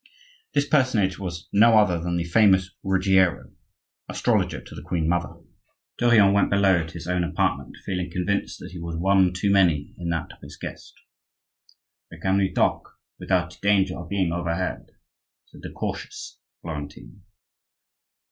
This 0.55 0.67
personage 0.67 1.19
was 1.19 1.47
no 1.53 1.77
other 1.77 1.99
than 2.01 2.15
the 2.17 2.23
famous 2.23 2.71
Ruggiero, 2.81 3.51
astrologer 4.09 4.59
to 4.59 4.73
the 4.73 4.81
queen 4.81 5.07
mother. 5.07 5.35
Tourillon 5.99 6.33
went 6.33 6.49
below 6.49 6.83
to 6.87 6.93
his 6.95 7.05
own 7.05 7.23
apartment, 7.23 7.77
feeling 7.85 8.09
convinced 8.09 8.57
that 8.57 8.71
he 8.71 8.79
was 8.79 8.97
one 8.97 9.31
too 9.31 9.51
many 9.51 9.93
in 9.99 10.09
that 10.09 10.31
of 10.33 10.41
his 10.41 10.57
guest. 10.57 10.95
"Where 12.09 12.19
can 12.19 12.37
we 12.39 12.51
talk 12.51 12.97
without 13.19 13.59
danger 13.61 13.95
of 13.95 14.09
being 14.09 14.31
overheard?" 14.31 14.89
said 15.45 15.61
the 15.61 15.69
cautious 15.69 16.39
Florentine. 16.63 17.21